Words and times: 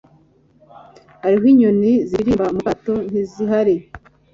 hariho 1.21 1.45
inyoni 1.53 1.91
ziririmba 2.09 2.45
mu 2.55 2.61
kato, 2.67 2.93
ntizihari 3.09 3.75